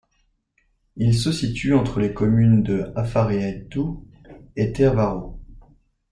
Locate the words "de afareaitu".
2.63-3.83